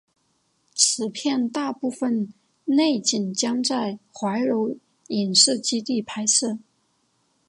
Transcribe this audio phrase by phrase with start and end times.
[0.73, 2.33] 此片大部分
[2.65, 4.75] 内景将在怀柔
[5.09, 6.57] 影视基地拍摄。